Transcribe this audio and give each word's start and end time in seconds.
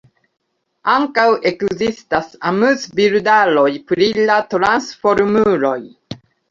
Ankaŭ 0.93 1.25
ekzistas 1.49 2.33
amuzbildaroj 2.53 3.69
pri 3.93 4.13
la 4.33 4.43
Transformuloj. 4.57 5.81